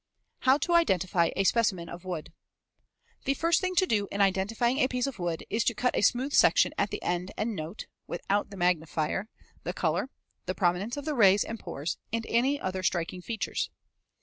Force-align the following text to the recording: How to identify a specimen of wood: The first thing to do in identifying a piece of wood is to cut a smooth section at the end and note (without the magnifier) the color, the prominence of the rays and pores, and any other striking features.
How 0.39 0.57
to 0.57 0.73
identify 0.73 1.29
a 1.35 1.43
specimen 1.43 1.87
of 1.87 2.05
wood: 2.05 2.33
The 3.25 3.35
first 3.35 3.61
thing 3.61 3.75
to 3.75 3.85
do 3.85 4.07
in 4.11 4.19
identifying 4.19 4.79
a 4.79 4.87
piece 4.87 5.05
of 5.05 5.19
wood 5.19 5.45
is 5.51 5.63
to 5.65 5.75
cut 5.75 5.95
a 5.95 6.01
smooth 6.01 6.33
section 6.33 6.73
at 6.75 6.89
the 6.89 7.03
end 7.03 7.31
and 7.37 7.55
note 7.55 7.85
(without 8.07 8.49
the 8.49 8.57
magnifier) 8.57 9.29
the 9.61 9.73
color, 9.73 10.09
the 10.47 10.55
prominence 10.55 10.97
of 10.97 11.05
the 11.05 11.13
rays 11.13 11.43
and 11.43 11.59
pores, 11.59 11.99
and 12.11 12.25
any 12.29 12.59
other 12.59 12.81
striking 12.81 13.21
features. 13.21 13.69